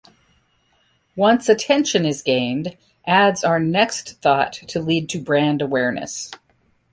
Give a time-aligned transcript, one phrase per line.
[1.15, 6.31] Once attention is gained, ads are next thought to lead to brand awareness.